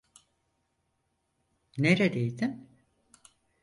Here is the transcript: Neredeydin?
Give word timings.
Neredeydin? 1.77 2.69